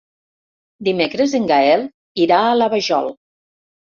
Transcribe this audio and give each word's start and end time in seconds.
Dimecres 0.87 1.35
en 1.41 1.43
Gaël 1.51 1.85
irà 2.25 2.39
a 2.47 2.57
la 2.63 2.69
Vajol. 2.75 3.13